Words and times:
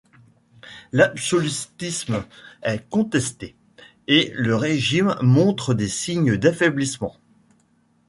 L'absolutisme 0.91 2.25
est 2.63 2.89
contesté, 2.89 3.55
et 4.07 4.33
le 4.35 4.55
régime 4.55 5.15
montre 5.21 5.75
des 5.75 5.87
signes 5.89 6.37
d'affaiblissement. 6.37 7.15